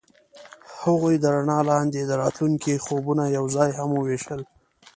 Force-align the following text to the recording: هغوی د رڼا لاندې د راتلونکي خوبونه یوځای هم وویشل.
هغوی 0.81 1.15
د 1.19 1.25
رڼا 1.35 1.59
لاندې 1.71 2.01
د 2.05 2.11
راتلونکي 2.21 2.73
خوبونه 2.85 3.23
یوځای 3.37 3.69
هم 3.79 3.89
وویشل. 3.93 4.41